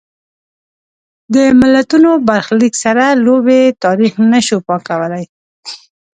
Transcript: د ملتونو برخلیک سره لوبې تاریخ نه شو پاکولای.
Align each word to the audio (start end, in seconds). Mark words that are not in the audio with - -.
د 1.33 1.35
ملتونو 1.61 2.09
برخلیک 2.29 2.73
سره 2.83 3.05
لوبې 3.25 3.61
تاریخ 3.83 4.13
نه 4.31 4.39
شو 4.47 4.57
پاکولای. 4.67 5.25